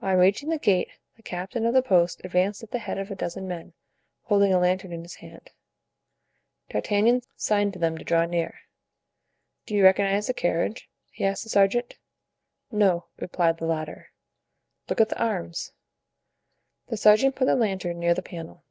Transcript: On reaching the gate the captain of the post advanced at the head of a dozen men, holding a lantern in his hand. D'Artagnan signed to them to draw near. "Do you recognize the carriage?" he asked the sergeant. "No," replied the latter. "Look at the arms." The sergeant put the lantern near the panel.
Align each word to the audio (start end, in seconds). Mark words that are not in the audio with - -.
On 0.00 0.16
reaching 0.16 0.48
the 0.48 0.58
gate 0.58 0.88
the 1.16 1.22
captain 1.22 1.66
of 1.66 1.74
the 1.74 1.82
post 1.82 2.22
advanced 2.24 2.62
at 2.62 2.70
the 2.70 2.78
head 2.78 2.96
of 2.96 3.10
a 3.10 3.14
dozen 3.14 3.46
men, 3.46 3.74
holding 4.22 4.54
a 4.54 4.58
lantern 4.58 4.90
in 4.90 5.02
his 5.02 5.16
hand. 5.16 5.50
D'Artagnan 6.70 7.20
signed 7.36 7.74
to 7.74 7.78
them 7.78 7.98
to 7.98 8.04
draw 8.04 8.24
near. 8.24 8.60
"Do 9.66 9.74
you 9.74 9.84
recognize 9.84 10.28
the 10.28 10.32
carriage?" 10.32 10.88
he 11.10 11.26
asked 11.26 11.42
the 11.42 11.50
sergeant. 11.50 11.98
"No," 12.72 13.08
replied 13.18 13.58
the 13.58 13.66
latter. 13.66 14.12
"Look 14.88 14.98
at 14.98 15.10
the 15.10 15.22
arms." 15.22 15.72
The 16.86 16.96
sergeant 16.96 17.36
put 17.36 17.44
the 17.44 17.54
lantern 17.54 17.98
near 18.00 18.14
the 18.14 18.22
panel. 18.22 18.64